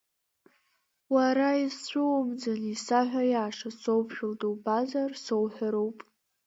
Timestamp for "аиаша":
3.21-3.69